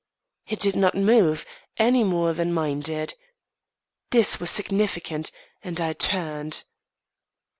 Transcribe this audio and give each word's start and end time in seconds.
It 0.47 0.59
did 0.59 0.75
not 0.75 0.95
move, 0.95 1.45
any 1.77 2.03
more 2.03 2.33
than 2.33 2.51
mine 2.51 2.79
did. 2.79 3.13
This 4.09 4.39
was 4.39 4.49
significant, 4.49 5.29
and 5.63 5.79
I 5.79 5.93
turned. 5.93 6.63